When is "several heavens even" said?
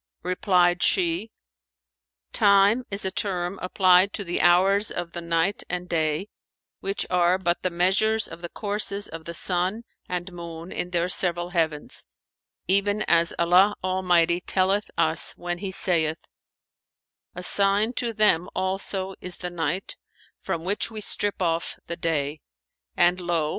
11.07-13.03